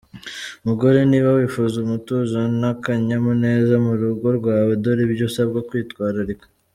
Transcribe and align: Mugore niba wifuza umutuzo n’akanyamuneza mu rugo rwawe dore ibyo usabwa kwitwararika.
Mugore 0.65 0.99
niba 1.11 1.29
wifuza 1.37 1.75
umutuzo 1.85 2.39
n’akanyamuneza 2.59 3.75
mu 3.85 3.93
rugo 4.01 4.27
rwawe 4.37 4.71
dore 4.83 5.01
ibyo 5.07 5.23
usabwa 5.29 5.59
kwitwararika. 5.69 6.47